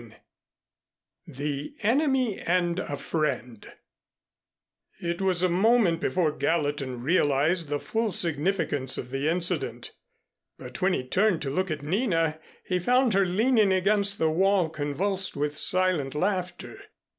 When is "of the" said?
8.97-9.29